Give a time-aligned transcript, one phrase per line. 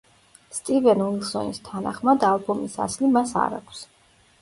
[0.57, 3.89] სტივენ უილსონის თანახმად, ალბომის ასლი მას არ აქვს.